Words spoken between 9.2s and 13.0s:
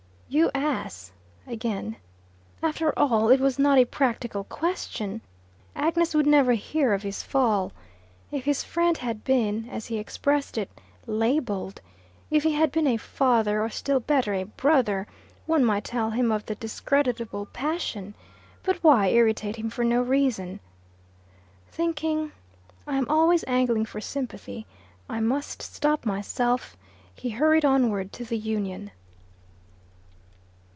been, as he expressed it, "labelled"; if he had been a